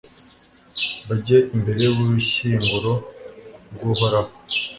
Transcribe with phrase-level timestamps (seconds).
[1.07, 2.91] bajye imbere y'ubushyinguro
[3.73, 4.33] bw'uhoraho